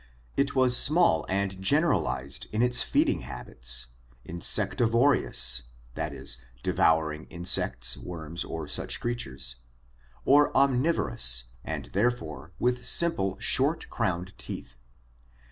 It 0.35 0.55
was 0.55 0.75
small 0.75 1.27
and 1.29 1.61
generalized 1.61 2.47
in 2.51 2.63
its 2.63 2.81
feeding 2.81 3.19
habits, 3.19 3.89
insectivorous 4.25 5.61
(that 5.93 6.11
is, 6.11 6.41
devouring 6.63 7.25
insects, 7.25 7.95
worms 7.97 8.43
or 8.43 8.67
such 8.67 8.99
creatures) 8.99 9.57
or 10.25 10.51
omnivorous 10.57 11.43
and 11.63 11.85
therefore 11.93 12.51
with 12.57 12.83
simple 12.83 13.37
short 13.39 13.91
crowned 13.91 14.35
teeth. 14.39 14.75